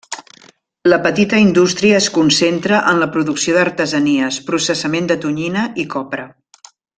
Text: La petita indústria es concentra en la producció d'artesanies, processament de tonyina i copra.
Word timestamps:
La 0.91 0.97
petita 1.03 1.41
indústria 1.41 1.99
es 2.03 2.07
concentra 2.15 2.79
en 2.93 3.03
la 3.03 3.09
producció 3.17 3.57
d'artesanies, 3.59 4.41
processament 4.51 5.11
de 5.13 5.19
tonyina 5.27 5.69
i 5.85 5.91
copra. 5.97 6.27